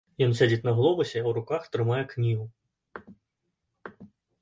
Ён 0.25 0.31
сядзіць 0.39 0.63
на 0.67 0.73
глобусе, 0.79 1.15
а 1.17 1.23
ў 1.23 1.35
руках 1.39 1.69
трымае 1.77 2.01
кнігу. 2.17 2.51